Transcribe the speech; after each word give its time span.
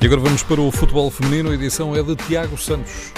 E 0.00 0.06
agora 0.06 0.20
vamos 0.20 0.44
para 0.44 0.60
o 0.60 0.70
futebol 0.70 1.10
feminino. 1.10 1.50
A 1.50 1.54
edição 1.54 1.94
é 1.94 2.02
de 2.02 2.14
Tiago 2.14 2.56
Santos. 2.56 3.12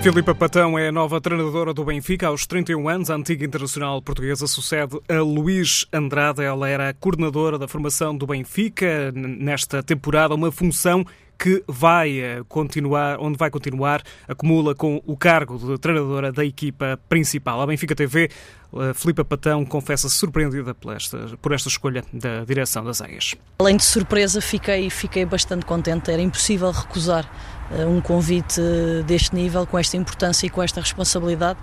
Filipa 0.00 0.32
Patão 0.32 0.78
é 0.78 0.88
a 0.88 0.92
nova 0.92 1.20
treinadora 1.20 1.74
do 1.74 1.84
Benfica. 1.84 2.28
Aos 2.28 2.46
31 2.46 2.88
anos, 2.88 3.10
a 3.10 3.16
antiga 3.16 3.44
internacional 3.44 4.00
portuguesa 4.00 4.46
sucede 4.46 5.00
a 5.08 5.20
Luís 5.20 5.84
Andrade. 5.92 6.44
Ela 6.44 6.68
era 6.68 6.88
a 6.88 6.94
coordenadora 6.94 7.58
da 7.58 7.66
formação 7.66 8.16
do 8.16 8.24
Benfica 8.24 9.12
nesta 9.12 9.82
temporada, 9.82 10.34
uma 10.36 10.52
função 10.52 11.04
que 11.38 11.62
vai 11.68 12.18
eh, 12.18 12.42
continuar, 12.48 13.18
onde 13.20 13.38
vai 13.38 13.48
continuar, 13.48 14.02
acumula 14.26 14.74
com 14.74 15.00
o 15.06 15.16
cargo 15.16 15.56
de 15.56 15.78
treinadora 15.78 16.32
da 16.32 16.44
equipa 16.44 16.98
principal. 17.08 17.60
A 17.60 17.66
Benfica 17.66 17.94
TV, 17.94 18.28
a 18.72 18.92
Filipa 18.92 19.24
Patão 19.24 19.64
confessa-se 19.64 20.14
surpreendida 20.14 20.74
por 20.74 20.94
esta, 20.94 21.18
por 21.40 21.52
esta 21.52 21.68
escolha 21.68 22.04
da 22.12 22.44
direção 22.44 22.84
das 22.84 23.00
Águias. 23.00 23.34
Além 23.58 23.76
de 23.76 23.84
surpresa, 23.84 24.40
fiquei, 24.40 24.90
fiquei 24.90 25.24
bastante 25.24 25.64
contente. 25.64 26.10
Era 26.10 26.20
impossível 26.20 26.70
recusar 26.70 27.24
uh, 27.70 27.88
um 27.88 28.00
convite 28.00 28.60
deste 29.06 29.34
nível, 29.34 29.66
com 29.66 29.78
esta 29.78 29.96
importância 29.96 30.46
e 30.46 30.50
com 30.50 30.62
esta 30.62 30.80
responsabilidade, 30.80 31.58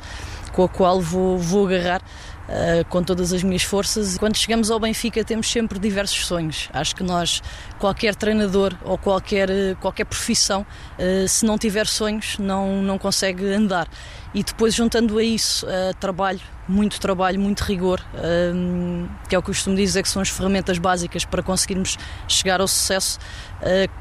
com 0.52 0.64
a 0.64 0.70
qual 0.70 1.00
vou, 1.00 1.38
vou 1.38 1.68
agarrar 1.68 2.02
uh, 2.02 2.86
com 2.90 3.04
todas 3.04 3.32
as 3.34 3.44
minhas 3.44 3.64
forças. 3.64 4.18
Quando 4.18 4.36
chegamos 4.38 4.72
ao 4.72 4.80
Benfica 4.80 5.24
temos 5.24 5.50
sempre 5.50 5.78
diversos 5.78 6.26
sonhos. 6.26 6.70
Acho 6.74 6.96
que 6.96 7.04
nós, 7.04 7.42
qualquer 7.78 8.16
treinador 8.16 8.74
ou 8.84 8.98
qualquer, 8.98 9.50
qualquer 9.80 10.06
profissão, 10.06 10.66
uh, 10.98 11.28
se 11.28 11.46
não 11.46 11.58
tiver 11.58 11.86
sonhos, 11.86 12.40
não, 12.40 12.82
não 12.82 12.98
consegue 12.98 13.46
andar. 13.46 13.88
E 14.36 14.44
depois 14.44 14.76
juntando 14.76 15.18
a 15.18 15.24
isso 15.24 15.66
uh, 15.66 15.94
trabalho, 15.98 16.42
muito 16.68 17.00
trabalho, 17.00 17.40
muito 17.40 17.62
rigor, 17.62 18.02
que 19.30 19.34
é 19.34 19.38
o 19.38 19.42
que 19.42 19.50
eu 19.50 19.54
costumo 19.54 19.78
dizer 19.78 20.04
que 20.04 20.10
são 20.10 20.22
as 20.22 20.28
ferramentas 20.28 20.78
básicas 20.78 21.24
para 21.24 21.42
conseguirmos 21.42 21.98
chegar 22.28 22.60
ao 22.60 22.68
sucesso, 22.68 23.18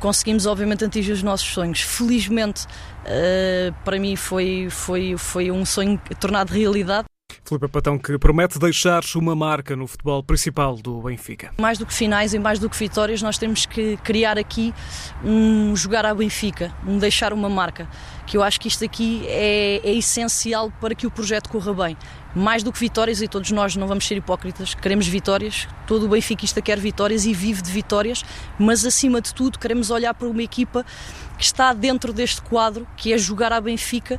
conseguimos 0.00 0.44
obviamente 0.46 0.84
atingir 0.84 1.12
os 1.12 1.22
nossos 1.22 1.46
sonhos. 1.46 1.82
Felizmente 1.82 2.66
para 3.84 3.98
mim 3.98 4.16
foi, 4.16 4.68
foi, 4.70 5.14
foi 5.18 5.50
um 5.50 5.64
sonho 5.66 6.00
tornado 6.18 6.52
realidade. 6.52 7.04
Filipe 7.46 7.68
Patão, 7.68 7.98
que 7.98 8.18
promete 8.18 8.58
deixar 8.58 9.02
uma 9.16 9.36
marca 9.36 9.76
no 9.76 9.86
futebol 9.86 10.22
principal 10.22 10.76
do 10.76 11.02
Benfica. 11.02 11.50
Mais 11.58 11.76
do 11.76 11.84
que 11.84 11.92
finais 11.92 12.32
e 12.32 12.38
mais 12.38 12.58
do 12.58 12.70
que 12.70 12.76
vitórias, 12.76 13.20
nós 13.20 13.36
temos 13.36 13.66
que 13.66 13.98
criar 13.98 14.38
aqui 14.38 14.72
um 15.22 15.76
jogar 15.76 16.06
à 16.06 16.14
Benfica, 16.14 16.72
um 16.86 16.96
deixar 16.96 17.34
uma 17.34 17.50
marca, 17.50 17.86
que 18.26 18.36
eu 18.36 18.42
acho 18.42 18.60
que 18.60 18.68
isto 18.68 18.84
aqui 18.84 19.24
é, 19.26 19.80
é 19.84 19.94
essencial 19.94 20.72
para 20.80 20.94
que 20.94 21.06
o 21.06 21.10
projeto 21.10 21.48
corra 21.48 21.72
bem. 21.74 21.96
Mais 22.34 22.62
do 22.62 22.72
que 22.72 22.78
vitórias, 22.80 23.22
e 23.22 23.28
todos 23.28 23.50
nós 23.52 23.76
não 23.76 23.86
vamos 23.86 24.06
ser 24.06 24.16
hipócritas, 24.16 24.74
queremos 24.74 25.06
vitórias, 25.06 25.68
todo 25.86 26.06
o 26.06 26.08
benfiquista 26.08 26.60
quer 26.60 26.78
vitórias 26.80 27.26
e 27.26 27.32
vive 27.32 27.62
de 27.62 27.70
vitórias, 27.70 28.24
mas 28.58 28.84
acima 28.84 29.20
de 29.20 29.32
tudo 29.32 29.58
queremos 29.58 29.90
olhar 29.90 30.14
para 30.14 30.26
uma 30.26 30.42
equipa 30.42 30.84
que 31.38 31.44
está 31.44 31.72
dentro 31.72 32.12
deste 32.12 32.42
quadro, 32.42 32.86
que 32.96 33.12
é 33.12 33.18
jogar 33.18 33.52
à 33.52 33.60
Benfica. 33.60 34.18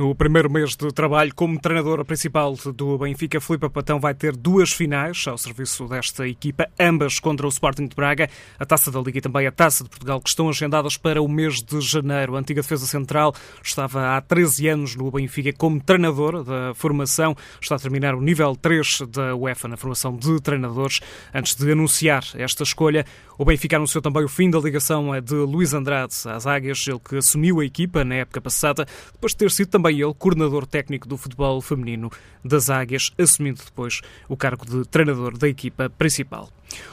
No 0.00 0.14
primeiro 0.14 0.50
mês 0.50 0.74
de 0.74 0.90
trabalho 0.94 1.30
como 1.34 1.60
treinadora 1.60 2.06
principal 2.06 2.54
do 2.74 2.96
Benfica, 2.96 3.38
Filipe 3.38 3.68
Patão 3.68 4.00
vai 4.00 4.14
ter 4.14 4.34
duas 4.34 4.72
finais 4.72 5.26
ao 5.28 5.36
serviço 5.36 5.86
desta 5.86 6.26
equipa, 6.26 6.70
ambas 6.80 7.20
contra 7.20 7.44
o 7.44 7.50
Sporting 7.50 7.86
de 7.86 7.94
Braga, 7.94 8.26
a 8.58 8.64
Taça 8.64 8.90
da 8.90 8.98
Liga 8.98 9.18
e 9.18 9.20
também 9.20 9.46
a 9.46 9.52
Taça 9.52 9.84
de 9.84 9.90
Portugal, 9.90 10.18
que 10.18 10.30
estão 10.30 10.48
agendadas 10.48 10.96
para 10.96 11.20
o 11.20 11.28
mês 11.28 11.56
de 11.56 11.82
janeiro. 11.82 12.34
A 12.34 12.38
antiga 12.38 12.62
defesa 12.62 12.86
central 12.86 13.34
estava 13.62 14.16
há 14.16 14.20
13 14.22 14.68
anos 14.68 14.96
no 14.96 15.10
Benfica 15.10 15.52
como 15.52 15.78
treinadora 15.78 16.42
da 16.42 16.72
formação, 16.74 17.36
está 17.60 17.74
a 17.74 17.78
terminar 17.78 18.14
o 18.14 18.22
nível 18.22 18.56
3 18.56 19.02
da 19.02 19.36
UEFA 19.36 19.68
na 19.68 19.76
formação 19.76 20.16
de 20.16 20.40
treinadores. 20.40 21.00
Antes 21.34 21.54
de 21.54 21.70
anunciar 21.70 22.24
esta 22.36 22.62
escolha, 22.62 23.04
o 23.36 23.44
Benfica 23.44 23.76
anunciou 23.76 24.00
também 24.00 24.24
o 24.24 24.28
fim 24.28 24.48
da 24.48 24.58
ligação 24.58 25.18
de 25.20 25.34
Luís 25.34 25.74
Andrade 25.74 26.14
às 26.26 26.46
Águias, 26.46 26.86
ele 26.88 27.00
que 27.00 27.16
assumiu 27.16 27.60
a 27.60 27.64
equipa 27.66 28.02
na 28.02 28.14
época 28.14 28.40
passada, 28.40 28.86
depois 29.12 29.32
de 29.32 29.38
ter 29.38 29.50
sido 29.50 29.68
também 29.68 29.89
ele 29.90 30.14
coordenador 30.14 30.66
técnico 30.66 31.08
do 31.08 31.16
futebol 31.16 31.60
feminino 31.60 32.10
das 32.44 32.70
Águias, 32.70 33.12
assumindo 33.18 33.60
depois 33.64 34.00
o 34.28 34.36
cargo 34.36 34.64
de 34.64 34.86
treinador 34.88 35.36
da 35.36 35.48
equipa 35.48 35.90
principal. 35.90 36.48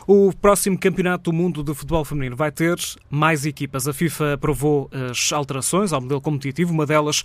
O 0.07 0.33
próximo 0.33 0.77
Campeonato 0.77 1.29
do 1.29 1.35
Mundo 1.35 1.63
de 1.63 1.73
Futebol 1.73 2.03
Feminino 2.03 2.35
vai 2.35 2.51
ter 2.51 2.75
mais 3.09 3.45
equipas. 3.45 3.87
A 3.87 3.93
FIFA 3.93 4.33
aprovou 4.33 4.89
as 4.91 5.31
alterações 5.31 5.93
ao 5.93 6.01
modelo 6.01 6.21
competitivo, 6.21 6.73
uma 6.73 6.85
delas 6.85 7.23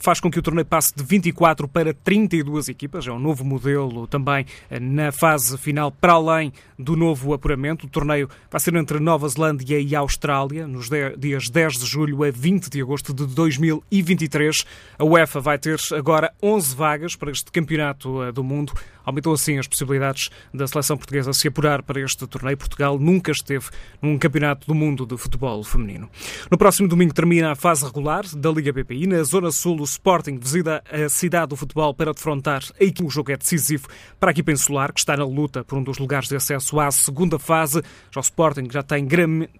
faz 0.00 0.18
com 0.18 0.30
que 0.30 0.38
o 0.38 0.42
torneio 0.42 0.64
passe 0.64 0.92
de 0.96 1.04
24 1.04 1.68
para 1.68 1.94
32 1.94 2.68
equipas. 2.68 3.06
É 3.06 3.12
um 3.12 3.18
novo 3.18 3.44
modelo 3.44 4.06
também 4.06 4.46
eh, 4.68 4.80
na 4.80 5.12
fase 5.12 5.56
final, 5.58 5.92
para 5.92 6.14
além 6.14 6.52
do 6.78 6.96
novo 6.96 7.34
apuramento. 7.34 7.86
O 7.86 7.88
torneio 7.88 8.28
vai 8.50 8.60
ser 8.60 8.74
entre 8.74 8.98
Nova 8.98 9.28
Zelândia 9.28 9.78
e 9.78 9.94
Austrália, 9.94 10.66
nos 10.66 10.88
dias 11.18 11.48
10 11.50 11.78
de 11.78 11.86
julho 11.86 12.24
a 12.24 12.30
20 12.30 12.70
de 12.70 12.80
agosto 12.80 13.12
de 13.12 13.26
2023. 13.26 14.64
A 14.98 15.04
UEFA 15.04 15.40
vai 15.40 15.58
ter 15.58 15.78
agora 15.94 16.32
11 16.42 16.74
vagas 16.74 17.14
para 17.14 17.30
este 17.30 17.52
campeonato 17.52 18.22
eh, 18.22 18.32
do 18.32 18.42
mundo. 18.42 18.72
Aumentou 19.10 19.32
assim 19.32 19.58
as 19.58 19.66
possibilidades 19.66 20.30
da 20.54 20.68
seleção 20.68 20.96
portuguesa 20.96 21.32
se 21.32 21.48
apurar 21.48 21.82
para 21.82 22.00
este 22.00 22.24
torneio. 22.28 22.56
Portugal 22.56 22.96
nunca 22.96 23.32
esteve 23.32 23.66
num 24.00 24.16
campeonato 24.16 24.68
do 24.68 24.74
mundo 24.74 25.04
de 25.04 25.16
futebol 25.16 25.64
feminino. 25.64 26.08
No 26.48 26.56
próximo 26.56 26.86
domingo 26.86 27.12
termina 27.12 27.50
a 27.50 27.56
fase 27.56 27.84
regular 27.84 28.24
da 28.36 28.50
Liga 28.52 28.72
BPI. 28.72 29.08
Na 29.08 29.22
Zona 29.24 29.50
Sul, 29.50 29.80
o 29.80 29.84
Sporting 29.84 30.38
visita 30.38 30.80
a 30.88 31.08
cidade 31.08 31.48
do 31.48 31.56
futebol 31.56 31.92
para 31.92 32.12
defrontar 32.12 32.62
a 32.80 32.84
equipe. 32.84 33.02
O 33.04 33.10
jogo 33.10 33.32
é 33.32 33.36
decisivo 33.36 33.88
para 34.20 34.30
a 34.30 34.32
equipa 34.32 34.52
insular, 34.52 34.92
que 34.92 35.00
está 35.00 35.16
na 35.16 35.24
luta 35.24 35.64
por 35.64 35.76
um 35.76 35.82
dos 35.82 35.98
lugares 35.98 36.28
de 36.28 36.36
acesso 36.36 36.78
à 36.78 36.88
segunda 36.92 37.36
fase. 37.36 37.82
Já 38.12 38.20
o 38.20 38.22
Sporting 38.22 38.68
já 38.70 38.82
tem 38.82 39.08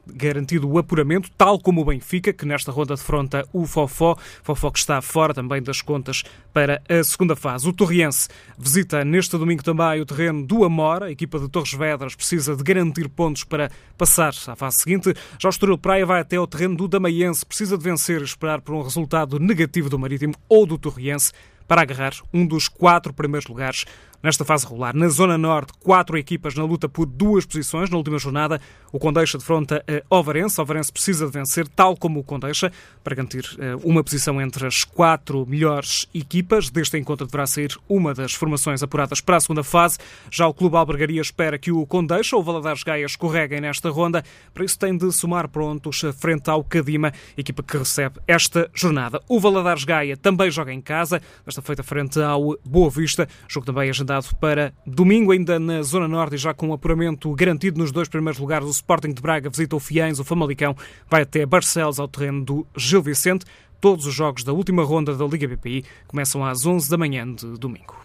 garantido 0.07 0.71
o 0.71 0.79
apuramento, 0.79 1.29
tal 1.37 1.59
como 1.59 1.81
o 1.81 1.85
Benfica, 1.85 2.33
que 2.33 2.47
nesta 2.47 2.71
ronda 2.71 2.95
defronta 2.95 3.45
o 3.53 3.67
Fofó. 3.67 4.17
Fofó 4.45 4.71
que 4.71 4.79
está 4.79 5.03
fora 5.03 5.35
também 5.35 5.61
das 5.61 5.83
contas 5.83 6.23
para 6.53 6.81
a 6.89 7.03
segunda 7.03 7.35
fase. 7.35 7.69
O 7.69 7.73
Torriense 7.73 8.29
visita 8.57 9.05
neste 9.05 9.37
domingo 9.41 9.63
também 9.63 10.01
o 10.01 10.07
terreno 10.07 10.47
do 10.47 10.65
Amora. 10.65 11.07
A 11.07 11.11
equipa 11.11 11.39
de 11.39 11.49
Torres 11.49 11.73
Vedras 11.73 12.15
precisa 12.15 12.55
de 12.55 12.63
garantir 12.63 13.09
pontos 13.09 13.43
para 13.43 13.71
passar 13.99 14.33
à 14.47 14.55
fase 14.55 14.79
seguinte. 14.79 15.15
Já 15.39 15.49
o 15.49 15.51
Estoril 15.51 15.77
Praia 15.77 16.07
vai 16.07 16.21
até 16.21 16.39
o 16.39 16.47
terreno 16.47 16.77
do 16.77 16.87
Damaiense. 16.87 17.45
Precisa 17.45 17.77
de 17.77 17.83
vencer 17.83 18.21
e 18.21 18.25
esperar 18.25 18.61
por 18.61 18.75
um 18.75 18.83
resultado 18.83 19.39
negativo 19.39 19.91
do 19.91 19.99
Marítimo 19.99 20.35
ou 20.49 20.65
do 20.65 20.79
Torriense 20.79 21.33
para 21.67 21.83
agarrar 21.83 22.15
um 22.35 22.45
dos 22.47 22.69
quatro 22.69 23.13
primeiros 23.13 23.49
lugares 23.49 23.85
nesta 24.23 24.45
fase 24.45 24.67
regular. 24.67 24.95
Na 24.95 25.09
Zona 25.09 25.39
Norte, 25.39 25.73
quatro 25.81 26.17
equipas 26.19 26.55
na 26.55 26.65
luta 26.65 26.89
por 26.89 27.07
duas 27.07 27.47
posições. 27.47 27.91
Na 27.91 27.97
última 27.97 28.19
jornada, 28.19 28.61
o 28.93 28.99
Condeixa 28.99 29.39
defronta 29.39 29.85
a 29.89 30.15
Ovarense. 30.15 30.61
Ovarense 30.61 30.93
precisa 30.93 31.27
de 31.27 31.33
vencer, 31.33 31.67
tal 31.69 31.97
como 31.97 32.21
o 32.21 32.25
Condeixa, 32.25 32.71
para 33.03 33.15
garantir 33.15 33.45
eh, 33.59 33.77
uma 33.83 34.05
posição 34.05 34.41
entre 34.41 34.67
as 34.67 34.85
quatro 34.85 35.47
melhores 35.47 36.07
equipas. 36.15 36.71
Deste 36.71 36.99
encontro 36.99 37.27
deverá 37.27 37.47
sair 37.47 37.77
uma 37.89 38.13
das 38.13 38.33
formações 38.33 38.83
apuradas 38.83 39.21
para 39.21 39.37
a 39.37 39.41
segunda 39.41 39.63
fase. 39.63 39.99
Já 40.31 40.47
o 40.47 40.55
Clube 40.55 40.77
Albergaria 40.77 41.21
espera 41.21 41.59
que 41.59 41.73
o 41.73 41.87
Condeixa 41.87 42.37
ou 42.37 42.43
o 42.43 42.45
Valadares 42.45 42.83
Gaia 42.83 43.07
escorreguem 43.07 43.61
nesta 43.61 43.91
ronda. 43.91 44.23
Para 44.53 44.65
isso 44.65 44.79
tem 44.79 44.97
de 44.97 45.11
somar 45.13 45.49
prontos 45.49 46.03
frente 46.19 46.51
ao 46.51 46.63
Cadima, 46.63 47.13
equipa 47.37 47.63
que 47.63 47.77
recebe 47.77 48.21
esta 48.27 48.71
jornada. 48.75 49.21
O 49.29 49.41
Valadares 49.41 49.85
Gaia 49.85 50.17
também 50.17 50.51
joga 50.51 50.73
em 50.73 50.81
casa, 50.81 51.23
desta 51.45 51.63
feita 51.63 51.83
frente 51.83 52.21
ao 52.21 52.59
Boa 52.65 52.91
Vista. 52.91 53.29
Jogo 53.49 53.67
também 53.67 53.89
agendado 53.89 54.10
agendado 54.11 54.35
para 54.37 54.73
domingo, 54.85 55.31
ainda 55.31 55.59
na 55.59 55.83
Zona 55.83 56.09
Norte, 56.09 56.35
e 56.35 56.39
já 56.39 56.53
com 56.53 56.69
um 56.69 56.73
apuramento 56.73 57.33
garantido 57.35 57.79
nos 57.79 57.93
dois 57.93 58.09
primeiros 58.09 58.41
lugares. 58.41 58.67
O 58.67 58.71
Sporting 58.71 59.13
de 59.13 59.23
Braga 59.23 59.49
visita 59.49 59.77
o 59.77 59.81
Fiães, 59.81 60.19
o 60.19 60.25
Famalicão 60.25 60.77
vai 61.09 61.23
até 61.23 61.47
Barcelos, 61.47 62.01
ao 62.01 62.09
terreno 62.09 62.45
do 62.45 62.67
Gil 62.77 63.03
Vicente. 63.03 63.45
Todos 63.81 64.07
os 64.07 64.15
jogos 64.15 64.43
da 64.43 64.53
última 64.53 64.83
ronda 64.83 65.15
da 65.15 65.25
Liga 65.25 65.47
BPI 65.49 65.85
começam 66.07 66.45
às 66.45 66.67
11 66.67 66.91
da 66.91 66.99
manhã 66.99 67.33
de 67.33 67.47
domingo. 67.59 67.97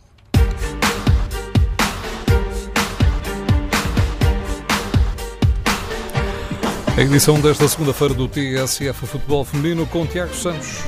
A 6.98 7.02
edição 7.02 7.42
desta 7.42 7.68
segunda-feira 7.68 8.14
do 8.14 8.26
TSF 8.26 9.06
Futebol 9.06 9.44
Feminino 9.44 9.86
com 9.88 10.06
Tiago 10.06 10.34
Santos. 10.34 10.80